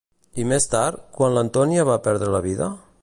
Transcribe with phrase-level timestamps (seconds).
[0.43, 2.73] I més tard, quan l'Antonia va perdre la vida?